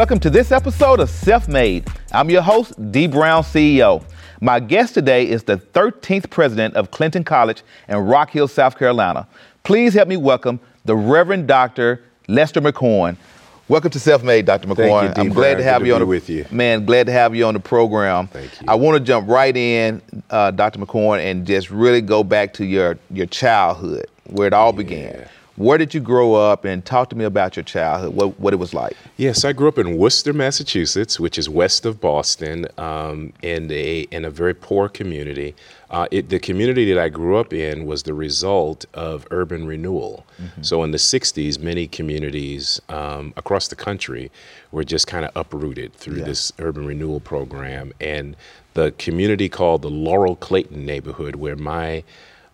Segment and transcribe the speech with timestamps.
[0.00, 1.86] Welcome to this episode of Self Made.
[2.10, 4.02] I'm your host, Dee Brown CEO.
[4.40, 9.28] My guest today is the 13th president of Clinton College in Rock Hill, South Carolina.
[9.62, 12.02] Please help me welcome the Reverend Dr.
[12.28, 13.18] Lester McCorn.
[13.68, 14.68] Welcome to Self Made, Dr.
[14.68, 15.12] McCorn.
[15.12, 15.22] Thank you.
[15.22, 16.46] I'm glad to have Good you to on the with you.
[16.50, 16.86] man.
[16.86, 18.28] Glad to have you on the program.
[18.28, 18.68] Thank you.
[18.68, 20.78] I want to jump right in, uh, Dr.
[20.78, 25.28] McCorn, and just really go back to your your childhood, where it all began.
[25.56, 28.14] Where did you grow up, and talk to me about your childhood?
[28.14, 28.96] What what it was like?
[29.16, 34.00] Yes, I grew up in Worcester, Massachusetts, which is west of Boston, um, in a
[34.10, 35.54] in a very poor community.
[35.90, 40.24] Uh, it, the community that I grew up in was the result of urban renewal.
[40.62, 44.30] So in the '60s, many communities um, across the country
[44.70, 46.24] were just kind of uprooted through Yeah.
[46.26, 48.36] this urban renewal program, and
[48.74, 52.04] the community called the Laurel Clayton neighborhood, where my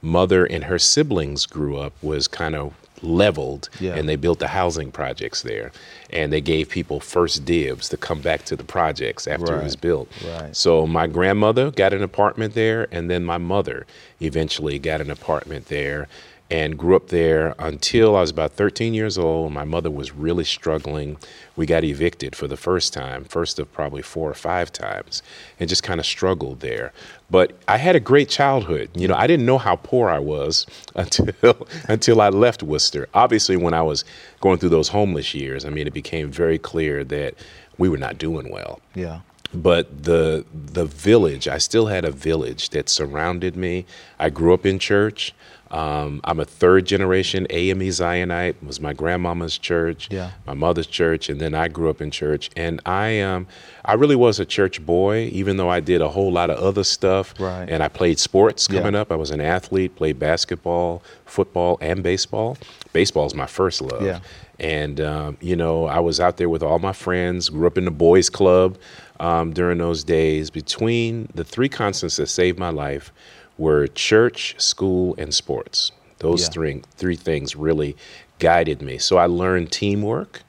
[0.02, 3.94] mother and her siblings grew up, was kind of leveled Yeah.
[3.94, 5.72] and they built the housing projects there
[6.10, 9.64] and they gave people first dibs to come back to the projects after Right, it
[9.64, 10.54] was built right.
[10.56, 13.86] so my grandmother got an apartment there and then my mother
[14.20, 16.08] eventually got an apartment there
[16.50, 19.52] and grew up there until I was about 13 years old.
[19.52, 21.16] My mother was really struggling.
[21.56, 25.22] We got evicted for the first time, first of probably four or five times,
[25.58, 26.92] and just kind of struggled there.
[27.30, 28.90] But I had a great childhood.
[28.94, 33.08] You know, I didn't know how poor I was until until I left Worcester.
[33.12, 34.04] Obviously, when I was
[34.40, 37.34] going through those homeless years, I mean, it became very clear that
[37.78, 39.20] we were not doing well Yeah.
[39.52, 43.84] but the the village i still had a village that surrounded me
[44.18, 45.34] i grew up in church
[45.76, 50.30] um, i'm a third generation ame zionite it was my grandmama's church Yeah.
[50.46, 53.46] my mother's church and then i grew up in church and i um,
[53.84, 56.84] i really was a church boy even though i did a whole lot of other
[56.84, 57.68] stuff Right.
[57.68, 58.80] and i played sports Yeah.
[58.80, 62.56] coming up i was an athlete played basketball football and baseball
[62.92, 64.20] baseball is my first love Yeah.
[64.60, 67.84] and um, you know i was out there with all my friends grew up in
[67.84, 68.78] the boys club
[69.18, 73.12] um, during those days between the three constants that saved my life
[73.58, 76.48] were church school and sports those Yeah.
[76.50, 77.96] three three things really
[78.38, 80.42] guided me so i learned teamwork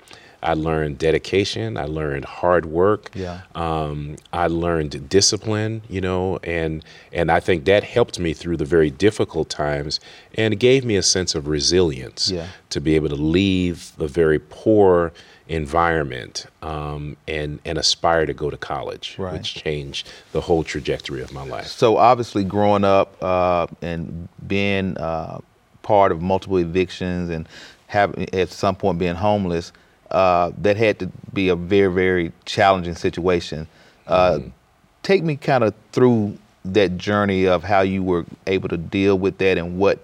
[0.44, 3.42] i learned dedication i learned hard work Yeah.
[3.56, 8.66] um, I learned discipline, you know, and and I think that helped me through the
[8.66, 10.00] very difficult times,
[10.36, 12.48] and it gave me a sense of resilience Yeah.
[12.70, 15.12] to be able to leave the very poor
[15.50, 19.34] environment um, and and aspire to go to college, Right.
[19.34, 21.68] which changed the whole trajectory of my life.
[21.68, 25.40] So obviously, growing up uh, and being uh,
[25.84, 27.48] part of multiple evictions and
[27.88, 29.72] having at some point being homeless,
[30.12, 33.68] uh, that had to be a very very challenging situation.
[34.06, 34.40] Uh,
[35.04, 39.38] Take me kind of through that journey of how you were able to deal with
[39.38, 40.00] that and what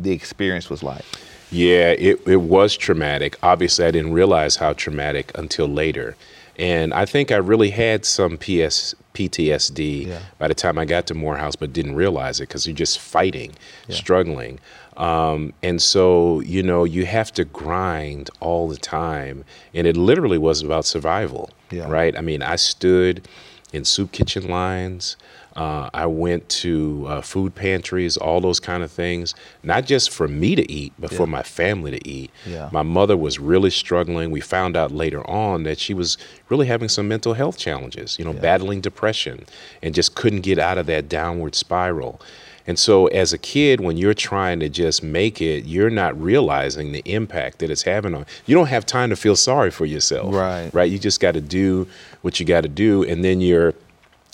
[0.00, 1.04] the experience was like.
[1.50, 3.36] Yeah, it, it was traumatic.
[3.42, 6.16] Obviously, I didn't realize how traumatic until later.
[6.58, 10.18] And I think I really had some PS, PTSD Yeah.
[10.38, 13.52] by the time I got to Morehouse, but didn't realize it because you're just fighting,
[13.88, 14.58] struggling.
[14.96, 19.44] Um, and so, you know, you have to grind all the time.
[19.72, 21.88] And it literally was about survival, Yeah.
[21.88, 22.16] right?
[22.18, 23.28] I mean, I stood
[23.72, 25.16] in soup kitchen lines.
[25.56, 30.28] Uh, I went to uh, food pantries, all those kind of things, not just for
[30.28, 32.30] me to eat, but for my family to eat.
[32.46, 32.68] Yeah.
[32.72, 34.30] My mother was really struggling.
[34.30, 36.16] We found out later on that she was
[36.48, 38.40] really having some mental health challenges, you know, Yeah.
[38.40, 39.46] battling depression
[39.82, 42.20] and just couldn't get out of that downward spiral.
[42.66, 46.92] And so, as a kid, when you're trying to just make it, you're not realizing
[46.92, 48.54] the impact that it's having on you.
[48.54, 50.68] Don't have time to feel sorry for yourself, Right.
[50.74, 50.90] Right?
[50.90, 51.86] You just got to do
[52.20, 53.72] what you got to do, and then you're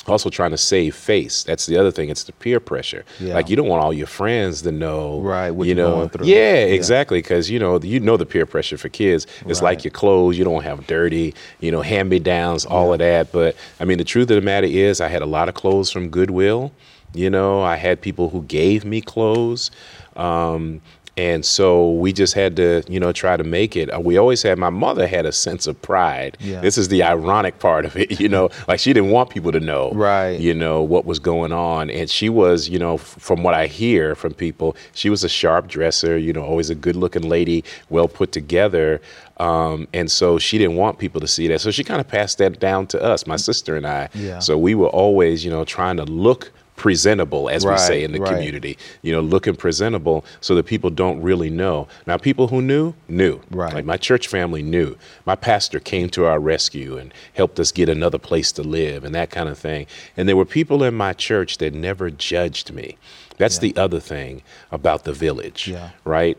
[0.07, 1.45] also trying to save face.
[1.45, 2.09] That's the other thing.
[2.11, 3.05] It's the peer pressure.
[3.21, 3.35] Yeah.
[3.35, 6.27] Like you don't want all your friends to know, Right, what you know, going through.
[6.27, 6.37] yeah,
[6.67, 6.75] Yeah.
[6.75, 7.19] exactly.
[7.21, 9.27] Because you know, you know the peer pressure for kids.
[9.47, 9.71] It's Right.
[9.77, 10.37] like your clothes.
[10.39, 13.33] You don't have dirty, you know, hand me downs, all of that.
[13.33, 15.91] But I mean, the truth of the matter is, I had a lot of clothes
[15.91, 16.73] from Goodwill.
[17.15, 19.71] You know, I had people who gave me clothes.
[20.17, 20.81] Um,
[21.17, 23.89] and so we just had to, you know, try to make it.
[24.03, 26.37] We always had, my mother had a sense of pride.
[26.41, 26.61] Yeah.
[26.61, 29.61] This is the ironic part of it, you know, like she didn't want people to
[29.61, 30.41] know, Right.
[30.41, 31.89] you know, what was going on.
[31.89, 35.69] And she was, you know, from what I hear from people, she was a sharp
[35.69, 39.01] dresser, you know, always a good looking lady, well put together.
[39.39, 41.61] Um, and so she didn't want people to see that.
[41.61, 44.09] So she kind of passed that down to us, my sister and I.
[44.15, 44.39] Yeah.
[44.41, 48.21] So we were always, you know, trying to look presentable, as we say in the
[48.21, 48.35] right.
[48.35, 51.87] community, you know, looking presentable so that people don't really know.
[52.07, 53.41] Now, people who knew, knew.
[53.51, 53.73] Right.
[53.73, 54.97] Like my church family knew.
[55.25, 59.15] My pastor came to our rescue and helped us get another place to live and
[59.15, 59.87] that kind of thing.
[60.17, 62.99] And there were people in my church that never judged me.
[63.39, 63.73] That's Yeah.
[63.73, 64.43] the other thing
[64.73, 65.91] about the village, Yeah.
[66.05, 66.37] right?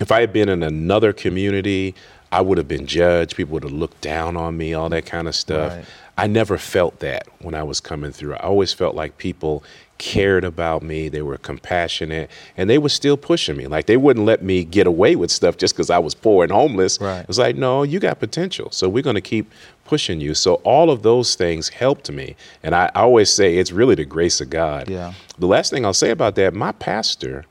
[0.00, 1.94] If I had been in another community,
[2.30, 3.36] I would have been judged.
[3.36, 5.72] People would have looked down on me, all that kind of stuff.
[5.72, 5.84] Right.
[6.18, 8.34] I never felt that when I was coming through.
[8.34, 9.62] I always felt like people
[9.98, 13.66] cared about me, they were compassionate, and they were still pushing me.
[13.66, 16.52] Like they wouldn't let me get away with stuff just because I was poor and
[16.52, 17.00] homeless.
[17.00, 17.20] Right.
[17.20, 18.70] It was like, no, you got potential.
[18.70, 19.52] So we're going to keep
[19.84, 20.34] pushing you.
[20.34, 22.36] So all of those things helped me.
[22.62, 24.88] And I always say it's really the grace of God.
[24.88, 25.12] Yeah.
[25.38, 27.44] The last thing I'll say about that, my pastor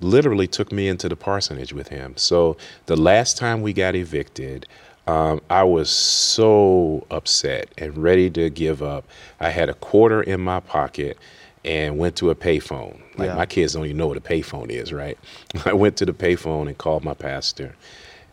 [0.00, 2.14] literally took me into the parsonage with him.
[2.16, 4.66] So the last time we got evicted,
[5.06, 9.04] um, I was so upset and ready to give up.
[9.40, 11.16] I had a quarter in my pocket
[11.64, 13.00] and went to a payphone.
[13.16, 13.34] Like Yeah.
[13.34, 15.18] my kids don't even know what a payphone is, right?
[15.64, 17.74] I went to the payphone and called my pastor,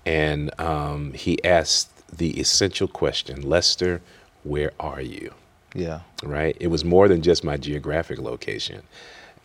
[0.05, 4.01] and um, he asked the essential question, Lester,
[4.43, 5.33] where are you?
[5.75, 6.01] Yeah.
[6.21, 6.55] right?
[6.59, 8.83] It was more than just my geographic location.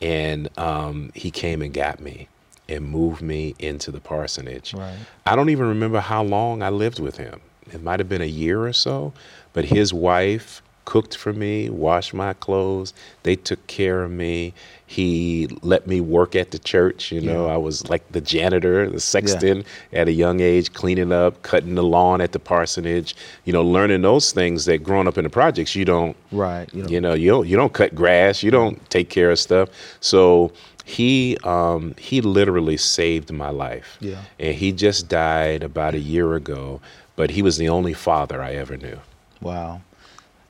[0.03, 2.29] And um, he came and got me
[2.69, 4.75] and moved me into the parsonage.
[4.75, 4.97] Right.
[5.27, 7.41] I don't even remember how long I lived with him.
[7.73, 9.13] It might have been a year or so,
[9.53, 12.95] but his wife cooked for me, washed my clothes.
[13.23, 14.55] They took care of me.
[14.87, 17.13] He let me work at the church.
[17.13, 17.53] You know, Yeah.
[17.53, 21.83] I was like the janitor, the sexton at a young age, cleaning up, cutting the
[21.83, 23.15] lawn at the parsonage.
[23.45, 26.73] You know, learning those things that growing up in the projects you don't Right.
[26.73, 29.39] You know, you know, you don't you don't cut grass, you don't take care of
[29.39, 29.69] stuff.
[30.01, 30.53] So
[30.89, 33.99] he um, he literally saved my life.
[34.01, 34.23] Yeah.
[34.41, 36.81] And he just died about a year ago,
[37.15, 38.99] but he was the only father I ever knew.
[39.43, 39.83] Wow.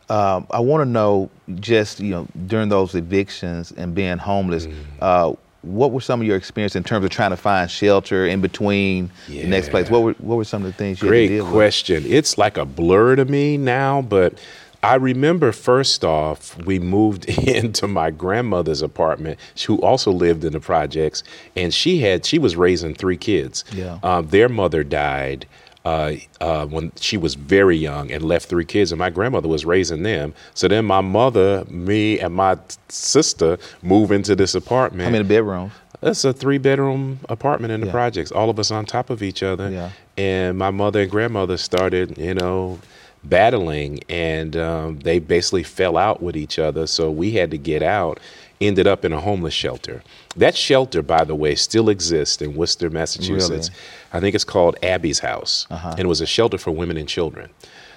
[0.09, 4.75] Um, I want to know just you know during those evictions and being homeless, Mm.
[5.01, 5.33] uh,
[5.63, 9.11] what were some of your experience in terms of trying to find shelter in between
[9.29, 9.91] the next place?
[9.91, 11.53] What were what were some of the things you had to Great deal with?
[11.53, 12.05] question.
[12.07, 14.35] It's like a blur to me now, but
[14.83, 20.61] I remember first off, we moved into my grandmother's apartment, who also lived in the
[20.61, 21.23] projects,
[21.57, 23.65] and she had she was raising three kids.
[23.73, 23.99] Yeah.
[24.03, 25.47] Um, their mother died
[25.85, 29.65] uh, uh, when she was very young and left three kids, and my grandmother was
[29.65, 30.33] raising them.
[30.55, 32.57] So then my mother, me, and my
[32.89, 35.05] sister moved into this apartment.
[35.07, 35.73] How many bedrooms?
[36.01, 37.93] It's a three bedroom apartment in the Yeah.
[37.93, 39.69] projects, all of us on top of each other.
[39.71, 39.91] Yeah.
[40.17, 42.79] And my mother and grandmother started, you know,
[43.25, 46.87] battling and um, they basically fell out with each other.
[46.87, 48.21] So we had to get out,
[48.61, 50.03] ended up in a homeless shelter.
[50.37, 53.71] That shelter, by the way, still exists in Worcester, Massachusetts.
[54.13, 55.67] I think it's called Abby's House.
[55.71, 55.91] Uh-huh.
[55.91, 57.51] And it was a shelter for women and children.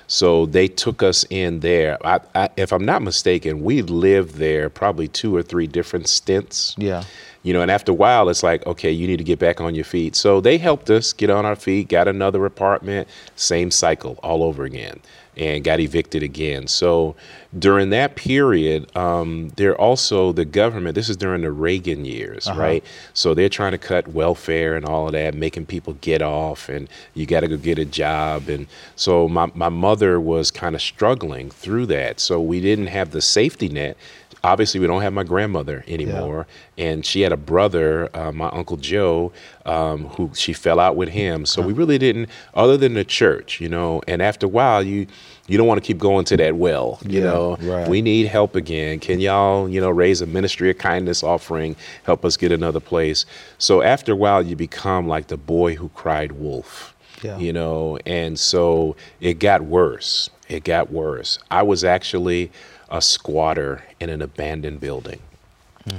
[0.08, 1.98] So they took us in there.
[2.06, 6.76] I, I, if I'm not mistaken, we lived there probably two or three different stints
[6.78, 7.04] Yeah.
[7.44, 9.76] You know and after a while it's like okay you need to get back on
[9.76, 10.16] your feet.
[10.16, 14.64] So they helped us get on our feet got another apartment same cycle all over
[14.64, 15.00] again
[15.38, 16.68] and got evicted again.
[16.68, 17.16] So
[17.60, 22.84] during that period um, they're also the government this is during the reagan years right?
[23.14, 26.88] So they're trying to cut welfare and all of that making people get off and
[27.14, 28.50] you got to go get a job.
[28.50, 32.20] And so my, my mother was kind of struggling through that.
[32.20, 33.98] So we didn't have the safety net.
[34.44, 36.48] Obviously we don't have my grandmother anymore.
[36.78, 39.32] And she had a brother uh, my uncle joe
[39.66, 41.46] um, who she fell out with him.
[41.46, 44.02] So we really didn't other than the church you know?
[44.08, 45.08] And after a while you
[45.52, 47.58] you don't want to keep going to that well you Yeah, know?
[47.62, 47.88] right.
[47.88, 49.00] we need help again.
[49.00, 51.76] Can y'all you know raise a ministry of kindness offering?
[52.04, 53.26] Help us get another place.
[53.58, 57.38] So after a while you become like the boy who cried wolf Yeah.
[57.38, 57.98] you know?
[58.06, 60.30] And so it got worse.
[60.48, 61.38] It got worse.
[61.52, 62.52] I was actually
[62.90, 65.20] a squatter in an abandoned building.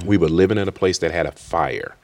[0.05, 1.95] We were living in a place that had a fire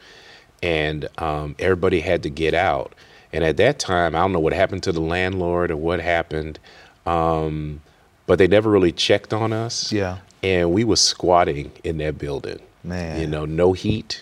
[0.61, 2.93] and um, everybody had to get out.
[3.31, 6.57] And at that time i don't know what happened to the landlord or what happened
[7.09, 7.81] um,
[8.27, 9.91] but they never really checked on us.
[9.91, 10.17] Yeah.
[10.43, 12.59] and we were squatting in that building.
[12.83, 13.19] Man.
[13.19, 14.21] you know no heat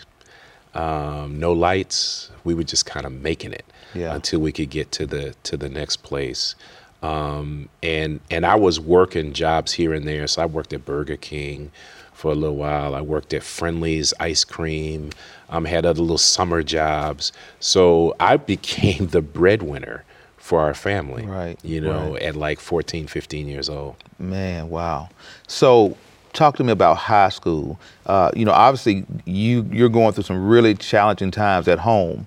[0.74, 2.30] um, no lights.
[2.44, 3.66] We were just kind of making it
[3.96, 4.14] Yeah.
[4.16, 6.56] until we could get to the to the next place.
[7.02, 10.28] Um, and and I was working jobs here and there.
[10.28, 11.72] So I worked at Burger King
[12.14, 12.94] for a little while.
[12.96, 15.12] I worked at Friendly's ice cream.
[15.50, 17.32] Um, had other little summer jobs.
[17.60, 20.04] So I became the breadwinner
[20.48, 22.22] for our family Right, you know right.
[22.22, 25.10] at like 14 15 years old Man, wow.
[25.48, 25.96] So,
[26.34, 27.80] talk to me about high school.
[28.06, 32.26] Uh, you know, obviously, you you're going through some really challenging times at home,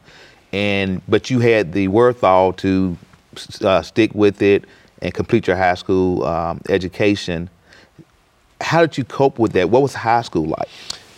[0.53, 2.97] and but you had the wherewithal to
[3.63, 4.65] uh, stick with it
[5.03, 7.51] and complete your high school um, education.
[8.61, 9.71] How did you cope with that?
[9.71, 10.69] What was high school like?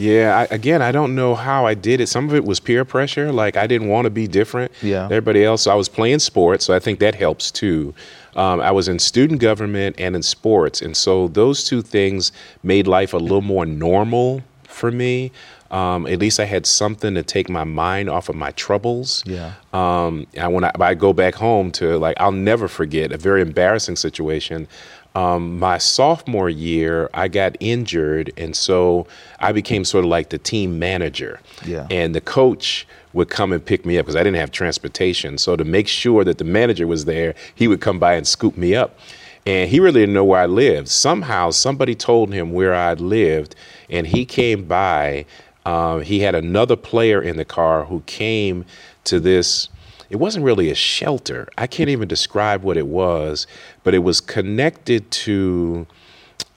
[0.03, 2.09] Yeah, I, again, I don't know how I did it.
[2.09, 3.31] Some of it was peer pressure.
[3.33, 4.73] Like I didn't want to be different.
[4.83, 5.03] Yeah.
[5.03, 5.63] than Everybody else.
[5.63, 7.95] So I was playing sports, so I think that helps too.
[8.35, 12.33] Um, I was in student government and in sports, and so those two things
[12.63, 15.31] made life a little more normal for me.
[15.71, 19.23] Um, at least I had something to take my mind off of my troubles.
[19.25, 19.55] Yeah.
[19.73, 23.41] Um, and when I, I go back home to like, I'll never forget a very
[23.41, 24.69] embarrassing situation.
[25.15, 29.07] Um, my sophomore year, I got injured, and so
[29.41, 31.41] I became sort of like the team manager.
[31.67, 31.87] Yeah.
[31.91, 35.37] And the coach would come and pick me up because I didn't have transportation.
[35.37, 38.57] So to make sure that the manager was there, he would come by and scoop
[38.57, 38.99] me up.
[39.45, 40.89] And he really didn't know where I lived.
[40.89, 43.55] Somehow, somebody told him where I lived,
[43.91, 45.27] and he came by.
[45.67, 48.65] Uh, he had another player in the car who came
[49.05, 49.69] to this.
[50.13, 51.49] It wasn't really a shelter.
[51.57, 53.47] I can't even describe what it was,
[53.83, 55.87] but it was connected to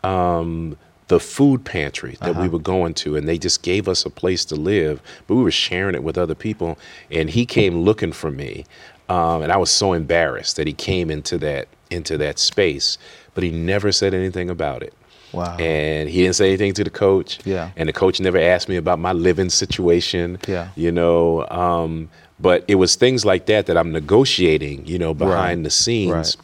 [0.03, 4.09] um, the food pantry that we were going to, and they just gave us a
[4.09, 6.77] place to live, but we were sharing it with other people.
[7.09, 8.65] And he came looking for me,
[9.07, 12.97] um, and I was so embarrassed that he came into that into that space,
[13.35, 14.93] but he never said anything about it.
[15.31, 15.55] Wow.
[15.57, 17.39] And he didn't say anything to the coach.
[17.45, 17.71] Yeah.
[17.75, 20.39] And the coach never asked me about my living situation.
[20.47, 20.69] Yeah.
[20.75, 22.09] You know, um,
[22.39, 25.63] but it was things like that that I'm negotiating, you know, behind Right.
[25.63, 26.36] the scenes, Right.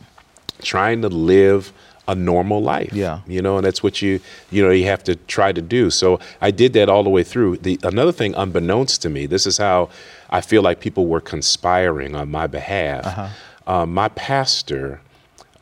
[0.64, 1.74] trying to live
[2.08, 2.92] a normal life.
[2.94, 3.20] Yeah.
[3.28, 4.20] You know, and that's what you
[4.50, 5.90] you know you have to try to do.
[5.90, 7.58] So I did that all the way through.
[7.58, 9.90] The another thing, unbeknownst to me, this is how
[10.30, 13.06] I feel like people were conspiring on my behalf.
[13.06, 13.28] Uh-huh.
[13.68, 15.02] Um, my pastor.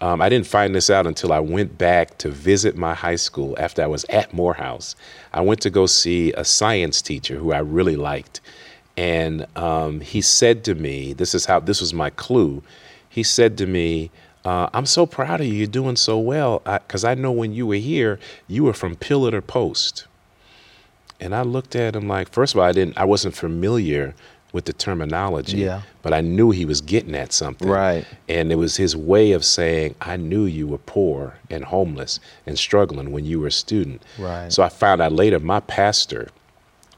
[0.01, 3.53] Um, I didn't find this out until I went back to visit my high school
[3.59, 4.95] after I was at Morehouse.
[5.33, 8.39] I went to go see a science teacher who I really liked.
[8.99, 12.61] And um, he said to me, this is how, this was my clue.
[13.07, 14.11] He said to me,
[14.43, 15.53] uh, I'm so proud of you.
[15.53, 16.59] You're doing so well.
[16.65, 20.05] Because I, know when you were here, you were from pillar to post.
[21.21, 24.15] And I looked at him like, first of all, I didn't, I wasn't familiar
[24.51, 25.83] with the terminology, Yeah.
[26.01, 27.69] but I knew he was getting at something.
[27.69, 28.05] Right.
[28.27, 32.59] And it was his way of saying, I knew you were poor and homeless and
[32.59, 34.03] struggling when you were a student.
[34.17, 34.51] Right.
[34.51, 36.27] So I found out later my pastor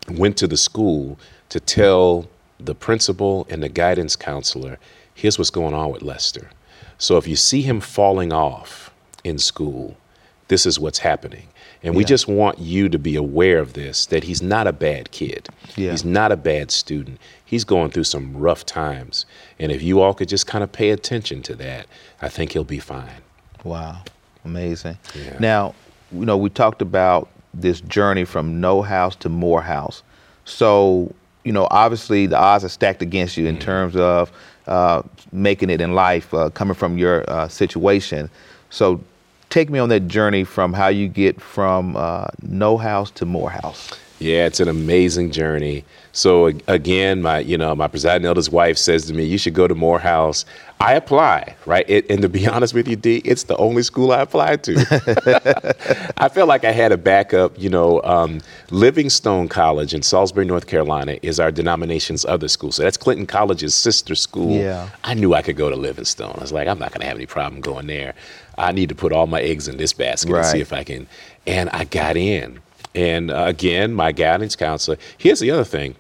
[0.10, 1.20] went to the school
[1.52, 2.28] to tell
[2.60, 4.80] the principal and the guidance counselor,
[5.14, 6.50] here's what's going on with Lester.
[6.98, 8.92] So if you see him falling off
[9.24, 9.98] in school,
[10.48, 11.48] this is what's happening.
[11.84, 15.12] And we just want you to be aware of this that he's not a bad
[15.12, 15.50] kid.
[15.76, 15.92] Yeah.
[15.92, 17.20] He's not a bad student.
[17.44, 19.26] He's going through some rough times.
[19.60, 21.88] And if you all could just kind of pay attention to that,
[22.22, 23.22] I think he'll be fine.
[23.64, 24.04] Wow,
[24.46, 24.98] amazing.
[25.16, 25.38] Yeah.
[25.40, 25.76] Now,
[26.12, 30.04] you know, we talked about this journey from no house to more house.
[30.46, 31.14] So,
[31.44, 33.64] you know, obviously the odds are stacked against you in Mm-hmm.
[33.66, 34.32] terms of
[34.68, 38.30] uh, making it in life, uh, coming from your uh, situation.
[38.70, 39.02] So,
[39.50, 43.50] take me on that journey from how you get from uh, no house to more
[43.50, 43.92] house.
[44.22, 45.84] Yeah, it's an amazing journey.
[46.12, 49.68] So again, my you know my presiding elder's wife says to me, "You should go
[49.68, 50.46] to Morehouse."
[50.80, 51.86] I apply, right?
[51.88, 56.14] It, and to be honest with you, Dee, it's the only school I applied to.
[56.18, 57.58] I felt like I had a backup.
[57.60, 62.72] You know, um, Livingstone College in Salisbury, North Carolina, is our denomination's other school.
[62.72, 64.58] So that's Clinton College's sister school.
[64.58, 64.90] Yeah.
[65.04, 66.36] I knew I could go to Livingstone.
[66.38, 68.16] I was like, I'm not going to have any problem going there.
[68.58, 71.08] I need to put all my eggs in this basket and see if I can.
[71.48, 72.60] And I got in.
[72.96, 74.98] And uh, again, my guidance counselor.
[75.18, 75.96] Here's the other thing.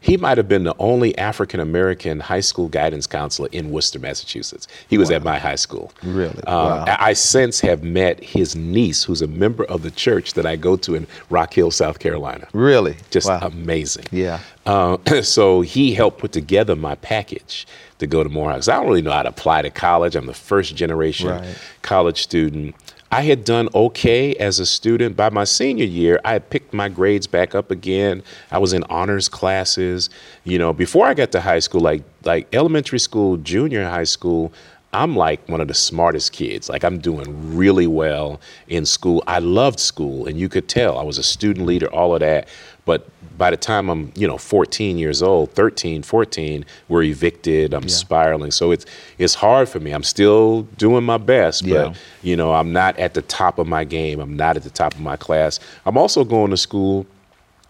[0.00, 4.66] He might have been the only African American high school guidance counselor in Worcester, Massachusetts.
[4.88, 5.92] He was at my high school.
[6.02, 6.42] Really?
[6.44, 6.84] Um, Wow.
[6.88, 10.56] I I since have met his niece, who's a member of the church that I
[10.56, 12.48] go to in Rock Hill, South Carolina.
[12.52, 12.96] Really?
[13.10, 13.38] Just wow.
[13.42, 14.06] amazing.
[14.10, 14.40] Yeah.
[14.66, 17.64] Uh, so he helped put together my package
[17.98, 18.66] to go to Morehouse.
[18.66, 20.16] I don't really know how to apply to college.
[20.16, 21.56] I'm the first generation Right.
[21.82, 22.74] college student.
[23.12, 25.16] I had done okay as a student.
[25.16, 28.22] By my senior year, I had picked my grades back up again.
[28.50, 30.08] I was in honors classes.
[30.44, 34.50] You know, before I got to high school, like like elementary school, junior high school,
[34.94, 36.68] I'm like one of the smartest kids.
[36.68, 39.22] Like I'm doing really well in school.
[39.26, 42.48] I loved school, and you could tell I was a student leader, all of that.
[42.84, 43.08] But
[43.38, 47.72] by the time I'm, you know, 14 years old, 13, 14, we're evicted.
[47.72, 48.50] I'm spiraling.
[48.50, 48.84] So it's
[49.18, 49.92] it's hard for me.
[49.92, 51.94] I'm still doing my best, but Yeah.
[52.22, 54.20] you know, I'm not at the top of my game.
[54.20, 55.58] I'm not at the top of my class.
[55.86, 57.06] I'm also going to school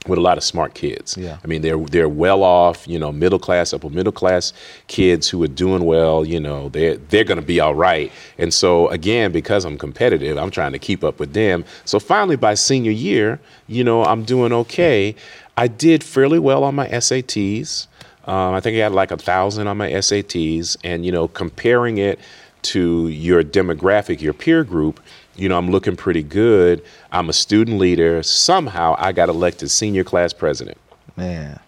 [0.07, 1.17] with a lot of smart kids.
[1.17, 1.39] Yeah.
[1.43, 4.53] I mean, they're they're well off, you know, middle class, upper middle class
[4.89, 6.25] kids who are doing well.
[6.25, 8.11] You know, they're they're going to be all right.
[8.39, 11.65] And so again, because I'm competitive, I'm trying to keep up with them.
[11.85, 15.15] So finally, by senior year, you know, I'm doing okay.
[15.57, 17.87] I did fairly well on my SATs.
[18.25, 21.99] Um, I think I got like a thousand on my SATs, and you know, comparing
[21.99, 22.19] it
[22.63, 25.01] to your demographic, your peer group,
[25.37, 26.83] you know, I'm looking pretty good.
[27.11, 28.23] I'm a student leader.
[28.23, 30.79] Somehow I got elected senior class president.
[31.17, 31.59] Man.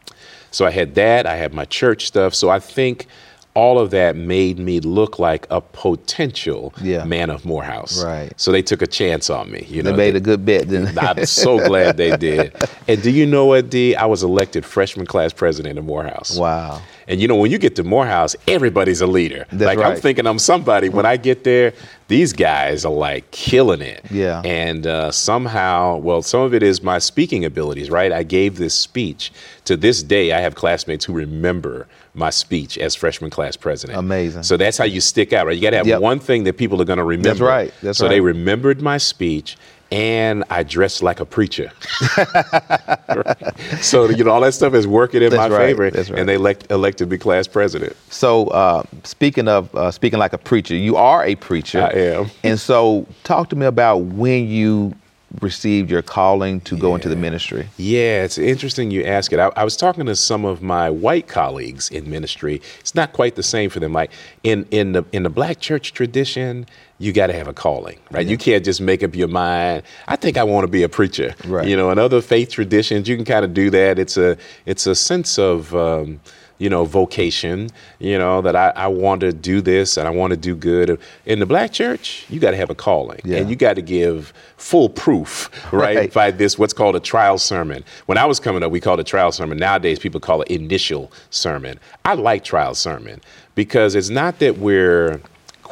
[0.50, 2.34] So I had that, I had my church stuff.
[2.34, 3.06] So I think
[3.54, 7.04] all of that made me look like a potential Yeah.
[7.04, 8.02] man of Morehouse.
[8.02, 8.32] Right.
[8.36, 9.64] So they took a chance on me.
[9.68, 10.98] You They know, made a good bet, didn't?
[10.98, 12.52] I'm so glad they did.
[12.88, 13.94] And do you know what, Dee?
[13.94, 16.36] I was elected freshman class president of Morehouse.
[16.36, 16.82] Wow.
[17.06, 19.46] And you know, when you get to Morehouse, everybody's a leader.
[19.52, 20.88] That's like I'm thinking I'm somebody.
[20.88, 21.72] When I get there,
[22.08, 24.04] these guys are like killing it.
[24.10, 24.40] Yeah.
[24.44, 28.12] And uh, somehow, well, some of it is my speaking abilities, right?
[28.12, 29.32] I gave this speech.
[29.66, 33.98] To this day, I have classmates who remember my speech as freshman class president.
[33.98, 34.42] Amazing.
[34.42, 35.56] So that's how you stick out, right?
[35.56, 36.00] You got to have Yep.
[36.00, 37.30] one thing that people are going to remember.
[37.30, 37.74] That's right.
[37.82, 39.56] That's so they remembered my speech.
[39.90, 41.70] And I dress like a preacher.
[42.16, 43.52] Right?
[43.80, 45.66] So, you know, all that stuff is working in That's my right.
[45.66, 45.90] favor.
[45.90, 46.18] That's right.
[46.18, 47.96] And they elect, elected me class president.
[48.10, 51.82] So, uh, speaking of uh, speaking like a preacher, you are a preacher.
[51.82, 52.30] I am.
[52.42, 54.94] And so, talk to me about when you
[55.40, 57.68] received your calling to go into the ministry.
[57.76, 59.38] Yeah, it's interesting you ask it.
[59.38, 62.60] I, I was talking to some of my white colleagues in ministry.
[62.80, 63.92] It's not quite the same for them.
[63.92, 64.10] Like
[64.42, 66.66] in in the in the black church tradition,
[66.98, 68.26] you got to have a calling, right?
[68.26, 69.82] You can't just make up your mind.
[70.06, 71.34] I think I want to be a preacher.
[71.46, 71.66] Right.
[71.66, 73.98] You know, in other faith traditions, you can kind of do that.
[73.98, 74.36] It's a
[74.66, 76.20] it's a sense of um,
[76.58, 77.68] you know vocation.
[77.98, 80.98] You know that I, I want to do this and I want to do good.
[81.26, 83.38] In the black church, you got to have a calling, Yeah.
[83.38, 85.96] and you got to give full proof, right?
[85.96, 86.12] Right.
[86.12, 87.84] by this what's called a trial sermon.
[88.06, 89.58] When I was coming up, we called it trial sermon.
[89.58, 91.78] Nowadays, people call it initial sermon.
[92.04, 93.20] I like trial sermon
[93.54, 95.20] because it's not that we're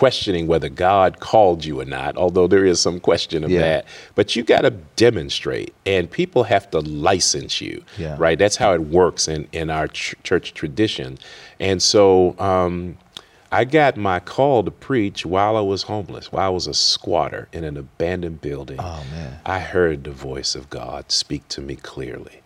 [0.07, 3.61] questioning whether God called you or not, although there is some question of Yeah.
[3.61, 3.85] that.
[4.17, 8.17] But you got to demonstrate, and people have to license you, Yeah.
[8.19, 8.37] right?
[8.37, 11.19] That's how it works in in our ch- church tradition.
[11.61, 12.35] And so.
[12.41, 12.97] Um,
[13.55, 17.49] I got my call to preach while I was homeless, while I was a squatter
[17.53, 18.79] in an abandoned building.
[18.81, 19.41] Oh, man.
[19.45, 22.41] I heard the voice of God speak to me clearly.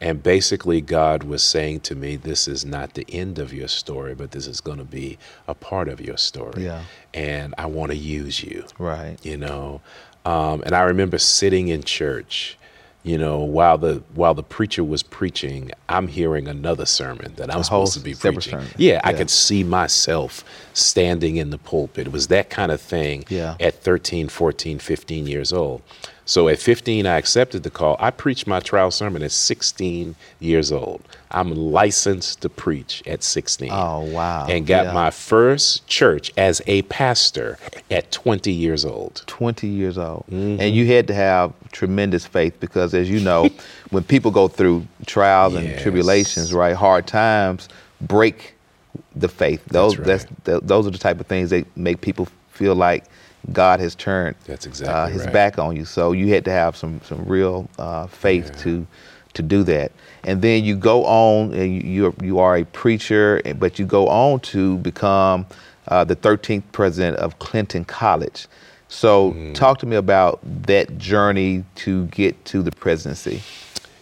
[0.00, 4.14] And basically, God was saying to me, This is not the end of your story,
[4.14, 6.64] but this is going to be a part of your story.
[6.64, 6.82] Yeah.
[7.14, 9.16] And I want to use you Right.
[9.22, 9.80] you know
[10.24, 12.58] um, and i remember sitting in church
[13.04, 17.62] you know while the while the preacher was preaching i'm hearing another sermon that i'm
[17.62, 18.66] supposed to be preaching sermon.
[18.76, 23.24] yeah, i could see myself standing in the pulpit it was that kind of thing
[23.28, 23.56] Yeah.
[23.60, 25.80] at 13 14 15 years old
[26.28, 30.70] so at 15 i accepted the call i preached my trial sermon at 16 years
[30.70, 34.46] old i'm licensed to preach at 16 Oh, wow.
[34.46, 34.92] and got Yeah.
[34.92, 37.56] my first church as a pastor
[37.90, 40.24] at 20 years old 20 years old.
[40.30, 40.60] Mm-hmm.
[40.60, 43.48] And you had to have tremendous faith because, as you know,
[43.90, 45.82] when people go through trials and Yes.
[45.82, 47.68] tribulations, right, hard times
[48.02, 48.54] break
[49.16, 49.64] the faith.
[49.66, 50.06] Those right.
[50.06, 53.04] that's th- those are the type of things that make people feel like
[53.52, 55.32] God has turned That's uh, his right.
[55.32, 55.84] back on you.
[55.84, 58.62] So you had to have some some real uh, faith Yeah.
[58.62, 58.86] to
[59.34, 59.92] to do that.
[60.24, 64.40] And then you go on, and you you are a preacher, but you go on
[64.40, 65.46] to become
[65.88, 68.46] uh, the 13th president of Clinton College.
[68.88, 69.54] So Mm.
[69.54, 73.42] talk to me about that journey to get to the presidency.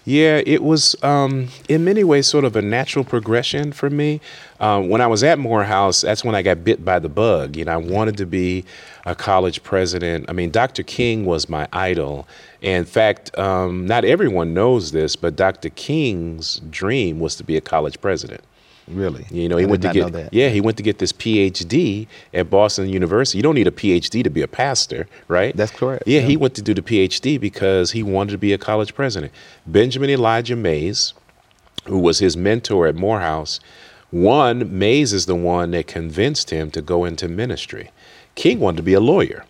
[0.09, 4.21] Yeah, it was um, in many ways sort of a natural progression for me.
[4.61, 7.57] Um, when I was at Morehouse, that's when I got bit by the bug.
[7.57, 8.64] You know, I wanted to be
[9.05, 10.27] a college president.
[10.29, 10.85] I mean, Dr.
[10.85, 12.29] King was my idol.
[12.62, 15.71] In fact, um, not everyone knows this, but Dr.
[15.71, 18.42] King's dream was to be a college president.
[18.88, 20.33] Really, You know, he I went to get that.
[20.33, 23.38] yeah, he went to get this PhD at Boston University.
[23.38, 25.57] You don't need a PhD to be a pastor, right?
[25.57, 26.27] That's correct, Yeah, yeah.
[26.27, 29.33] he went to do the PhD because he wanted to be a college president.
[29.66, 31.14] Benjamin Elijah Mays,
[31.87, 33.59] who was his mentor at Morehouse,
[34.11, 37.90] one Mays is the one that convinced him to go into ministry.
[38.37, 39.44] King wanted to be a lawyer.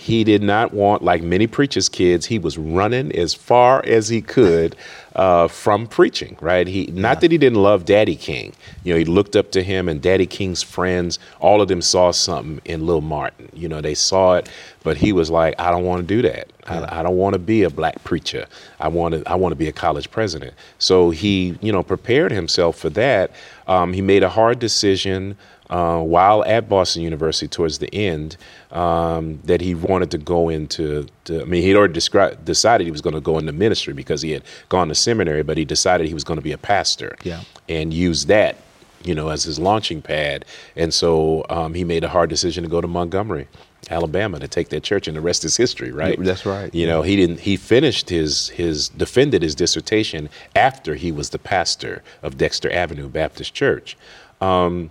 [0.00, 4.22] He did not want, like many preachers' kids, he was running as far as he
[4.22, 4.76] could
[5.16, 6.68] uh, from preaching, right?
[6.68, 8.54] He not that he didn't love Daddy King.
[8.84, 12.12] You know, he looked up to him and Daddy King's friends, all of them saw
[12.12, 13.48] something in Lil Martin.
[13.52, 14.48] You know, they saw it,
[14.84, 16.48] but he was like, I don't want to do that.
[16.68, 18.46] I, I don't want to be a black preacher.
[18.78, 20.54] I want to I want to be a college president.
[20.78, 23.32] So he, you know, prepared himself for that.
[23.66, 25.36] Um, he made a hard decision
[25.70, 28.36] uh, while at Boston University towards the end
[28.70, 31.06] um, that he wanted to go into.
[31.24, 34.22] To, I mean, he'd already described, decided he was going to go into ministry because
[34.22, 37.16] he had gone to seminary, but he decided he was going to be a pastor
[37.22, 37.42] Yeah.
[37.68, 38.56] and use that,
[39.04, 40.44] you know, as his launching pad.
[40.76, 43.48] And so um, he made a hard decision to go to Montgomery.
[43.90, 46.22] Alabama to take that church, and the rest is history, right?
[46.22, 46.74] That's right.
[46.74, 47.40] You know, he didn't.
[47.40, 53.08] He finished his his defended his dissertation after he was the pastor of Dexter Avenue
[53.08, 53.96] Baptist Church.
[54.42, 54.90] Um,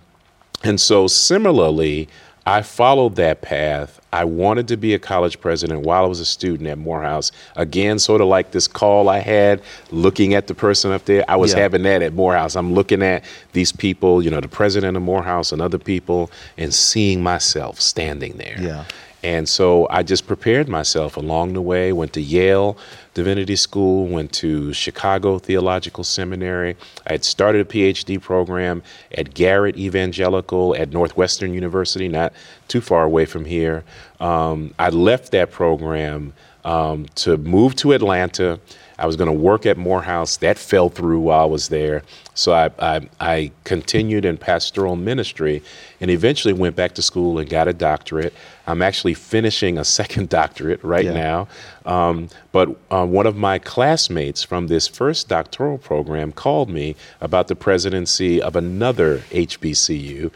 [0.64, 2.08] and so, similarly,
[2.46, 4.00] I followed that path.
[4.10, 7.30] I wanted to be a college president while I was a student at Morehouse.
[7.56, 11.24] Again, sort of like this call I had looking at the person up there.
[11.28, 11.58] I was Yeah.
[11.60, 12.56] having that at Morehouse.
[12.56, 16.72] I'm looking at these people, you know, the president of Morehouse and other people, and
[16.72, 18.56] seeing myself standing there.
[18.58, 18.84] Yeah.
[19.22, 22.78] And so I just prepared myself along the way, went to Yale
[23.14, 26.76] Divinity School, went to Chicago Theological Seminary.
[27.06, 32.32] I had started a PhD program at Garrett Evangelical at Northwestern University, not
[32.68, 33.82] too far away from here.
[34.20, 36.32] Um, I left that program
[36.64, 38.60] um, to move to Atlanta.
[38.98, 40.36] I was going to work at Morehouse.
[40.38, 42.02] That fell through while I was there.
[42.34, 45.62] So I, I, I continued in pastoral ministry
[46.00, 48.34] and eventually went back to school and got a doctorate.
[48.68, 51.12] I'm actually finishing a second doctorate right Yeah.
[51.14, 51.48] now.
[51.86, 57.48] Um, but uh, one of my classmates from this first doctoral program called me about
[57.48, 60.30] the presidency of another HBCU.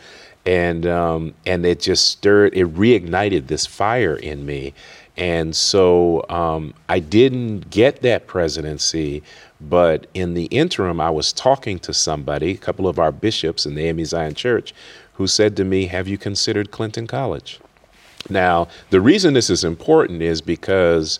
[0.44, 4.74] And, um, and it just stirred, it reignited this fire in me.
[5.16, 9.22] And so um, I didn't get that presidency,
[9.60, 13.74] but in the interim, I was talking to somebody, a couple of our bishops in
[13.74, 14.74] the AME Zion Church,
[15.14, 17.60] who said to me, Have you considered Clinton College?
[18.28, 21.18] Now, the reason this is important is because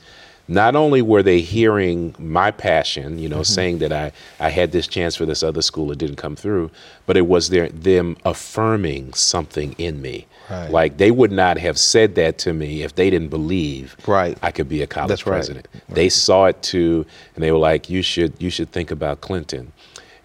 [0.48, 3.42] not only were they hearing my passion, you know, Mm-hmm.
[3.54, 6.70] saying that I, I had this chance for this other school, it didn't come through,
[7.06, 10.26] but it was their, them affirming something in me.
[10.50, 10.68] Right.
[10.70, 14.36] Like they would not have said that to me if they didn't believe Right.
[14.42, 15.36] I could be a college That's right.
[15.36, 15.68] president.
[15.88, 19.72] They saw it too, and they were like, "You should, you should think about Clinton."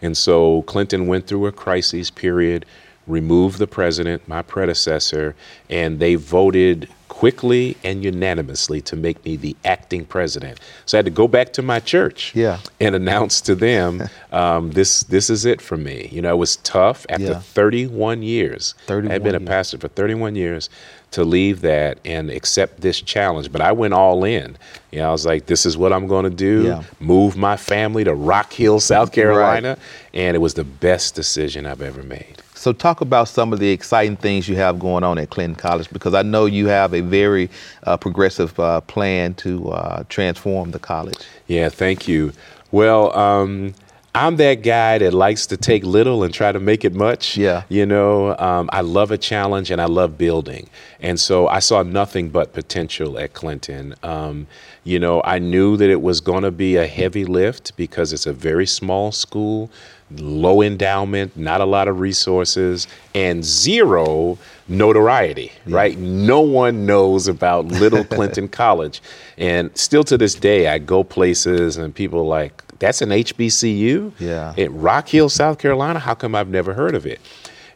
[0.01, 2.65] And so Clinton went through a crisis period,
[3.07, 5.35] removed the president, my predecessor,
[5.69, 10.59] and they voted quickly and unanimously to make me the acting president.
[10.85, 12.59] So I had to go back to my church Yeah.
[12.79, 16.57] and announce to them, um, "This, this is it for me." You know, it was
[16.57, 17.39] tough after Yeah.
[17.39, 18.75] 31 years.
[18.85, 19.47] 31 I 31 had been a years.
[19.47, 20.69] pastor for 31 years
[21.09, 23.51] to leave that and accept this challenge.
[23.51, 24.57] But I went all in.
[24.91, 26.65] You know, I was like, this is what I'm going to do.
[26.65, 26.83] Yeah.
[26.99, 29.77] Move my family to Rock Hill, South Carolina.
[30.13, 32.43] And it was the best decision I've ever made.
[32.57, 35.89] So talk about some of the exciting things you have going on at Clinton College
[35.91, 37.49] because I know you have a very
[37.83, 41.19] uh, progressive uh, plan to uh, transform the college.
[41.47, 42.33] Yeah, thank you.
[42.71, 43.75] Well, um,
[44.17, 47.37] I'm that guy that likes to take little and try to make it much.
[47.37, 47.63] Yeah.
[47.69, 50.67] You know, um, I love a challenge and I love building.
[50.99, 53.93] And so I saw nothing but potential at Clinton.
[54.01, 54.47] Um,
[54.87, 58.25] you know, I knew that it was going to be a heavy lift because it's
[58.25, 59.69] a very small school,
[60.11, 64.37] low endowment, not a lot of resources, and zero
[64.69, 65.97] notoriety, right?
[65.97, 69.01] No one knows about Little Clinton College.
[69.37, 74.13] And still to this day, I go places and people are like, that's an HBCU?
[74.19, 74.53] Yeah.
[74.57, 75.99] At Rock Hill, South Carolina?
[75.99, 77.19] How come I've never heard of it?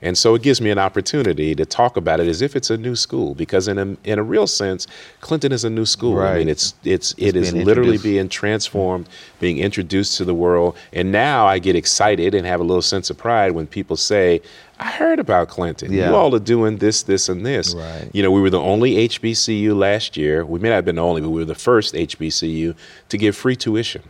[0.01, 2.77] And so it gives me an opportunity to talk about it as if it's a
[2.77, 4.87] new school, because in a in a real sense,
[5.21, 6.15] Clinton is a new school.
[6.15, 6.33] Right.
[6.33, 9.07] I mean, it's it's it is being literally being transformed,
[9.39, 13.09] being introduced to the world, and now I get excited and have a little sense
[13.09, 14.41] of pride when people say,
[14.79, 15.93] "I heard about Clinton.
[15.93, 16.09] Yeah.
[16.09, 18.09] You all are doing this, this, and this." Right.
[18.11, 20.43] You know, we were the only HBCU last year.
[20.43, 22.75] We may not have been the only, but we were the first HBCU
[23.09, 24.01] to give free tuition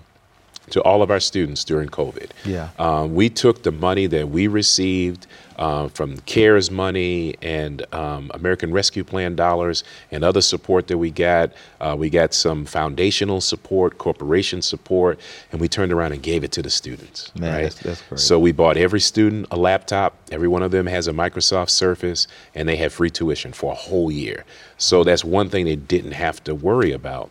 [0.70, 2.30] to all of our students during COVID.
[2.46, 2.70] Yeah.
[2.80, 5.28] Um, we took the money that we received
[5.62, 11.12] uh, from CARES money and um, American Rescue Plan dollars and other support that we
[11.12, 11.52] got.
[11.80, 15.20] Uh, we got some foundational support, corporation support,
[15.52, 17.32] and we turned around and gave it to the students.
[17.36, 17.72] Man, right?
[17.76, 18.24] that's- that's.
[18.24, 20.16] So we bought every student a laptop.
[20.32, 23.76] Every one of them has a Microsoft Surface, and they have free tuition for a
[23.76, 24.46] whole year.
[24.78, 27.30] So that's one thing they didn't have to worry about.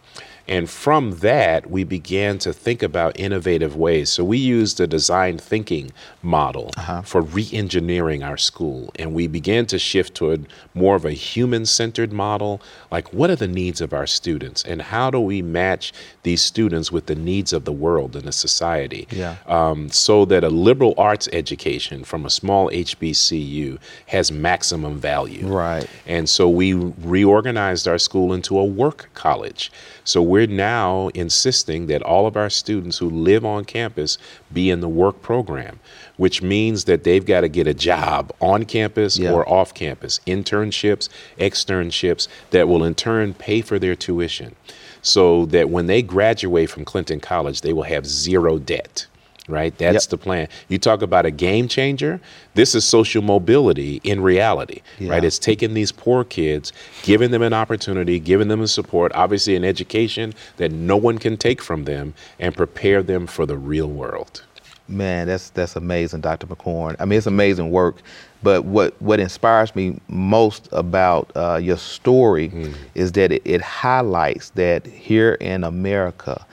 [0.50, 4.10] And from that, we began to think about innovative ways.
[4.10, 6.72] So we used a design thinking model
[7.04, 8.92] for re engineering our school.
[8.96, 12.60] And we began to shift toward more of a human centered model.
[12.90, 14.64] Like, what are the needs of our students?
[14.64, 15.92] And how do we match
[16.24, 19.06] these students with the needs of the world and the society?
[19.10, 19.36] Yeah.
[19.46, 25.46] um, so that a liberal arts education from a small HBCU has maximum value.
[25.46, 25.88] Right.
[26.06, 29.70] And so we reorganized our school into a work college.
[30.04, 34.18] So we're now insisting that all of our students who live on campus
[34.53, 35.81] be in the work program,
[36.16, 39.33] which means that they've got to get a job on campus Yeah.
[39.33, 44.55] or off campus, internships, externships that will in turn pay for their tuition.
[45.03, 49.07] So that when they graduate from Clinton College, they will have zero debt.
[49.50, 49.76] Right?
[49.76, 50.10] That's Yep.
[50.10, 50.48] the plan.
[50.68, 52.20] You talk about a game changer.
[52.54, 55.24] This is social mobility in reality, right?
[55.24, 59.64] It's taking these poor kids, giving them an opportunity, giving them a support, obviously an
[59.64, 64.42] education that no one can take from them, and prepare them for the real world.
[64.88, 66.48] Man, that's that's amazing, Dr.
[66.48, 66.96] McCorn.
[66.98, 68.02] I mean, it's amazing work.
[68.42, 72.74] But what what inspires me most about uh, your story mm.
[72.94, 76.44] is that it, it highlights that here in America,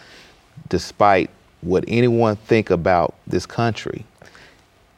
[0.69, 1.31] despite
[1.61, 4.05] what anyone think about this country,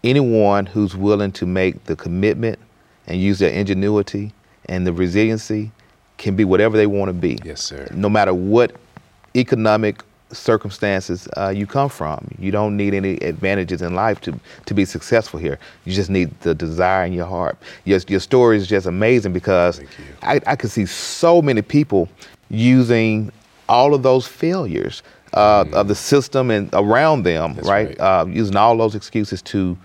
[0.03, 2.59] anyone who's willing to make the commitment
[3.07, 4.31] and use their ingenuity
[4.67, 5.71] and the resiliency
[6.17, 7.39] can be whatever they want to be.
[7.43, 7.87] Yes, sir.
[7.93, 8.75] No matter what
[9.35, 12.27] economic circumstances uh, you come from.
[12.37, 15.59] You don't need any advantages in life to, to be successful here.
[15.85, 17.57] You just need the desire in your heart.
[17.85, 19.81] Your, your story is just amazing because
[20.21, 22.09] I, I can see so many people
[22.49, 23.31] using
[23.67, 25.73] all of those failures uh, mm.
[25.73, 27.87] of the system and around them, That's right?
[27.87, 27.99] right.
[27.99, 29.77] Uh, using all those excuses to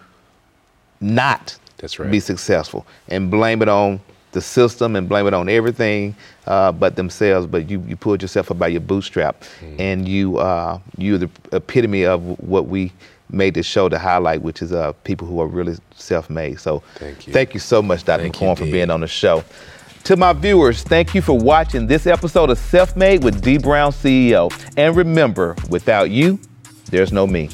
[1.01, 1.57] not
[1.99, 2.11] right.
[2.11, 4.01] be successful and blame it on
[4.33, 6.15] the system and blame it on everything
[6.47, 7.47] uh, but themselves.
[7.47, 9.79] But you, you pulled yourself up by your bootstrap, mm.
[9.79, 12.93] and you uh, you're the epitome of what we
[13.31, 16.61] made this show to highlight, which is uh, people who are really self-made.
[16.61, 18.23] So thank you, thank you so much, Dr.
[18.23, 19.43] Thank McCorn, for being on the show.
[20.05, 23.91] To my viewers, thank you for watching this episode of Self Made with Dee Brown
[23.91, 24.53] CEO.
[24.77, 26.39] And remember, without you,
[26.91, 27.49] there's no me.